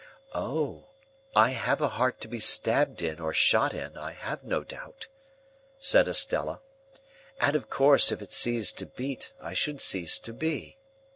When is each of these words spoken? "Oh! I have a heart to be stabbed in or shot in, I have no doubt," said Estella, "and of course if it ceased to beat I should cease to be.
"Oh! 0.33 0.85
I 1.35 1.51
have 1.51 1.79
a 1.79 1.89
heart 1.89 2.19
to 2.21 2.27
be 2.27 2.39
stabbed 2.39 3.03
in 3.03 3.19
or 3.19 3.35
shot 3.35 3.71
in, 3.75 3.95
I 3.97 4.13
have 4.13 4.43
no 4.43 4.63
doubt," 4.63 5.05
said 5.77 6.07
Estella, 6.07 6.61
"and 7.39 7.55
of 7.55 7.69
course 7.69 8.11
if 8.11 8.19
it 8.19 8.31
ceased 8.31 8.79
to 8.79 8.87
beat 8.87 9.31
I 9.39 9.53
should 9.53 9.79
cease 9.79 10.17
to 10.17 10.33
be. 10.33 10.79